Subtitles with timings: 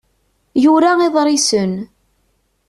[0.63, 1.73] yura iḍrisen.